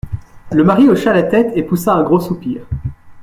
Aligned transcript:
Le 0.51 0.63
mari 0.63 0.89
hocha 0.89 1.13
la 1.13 1.21
tête 1.21 1.51
et 1.55 1.61
poussa 1.61 1.93
un 1.93 2.01
gros 2.01 2.19
soupir. 2.19 2.63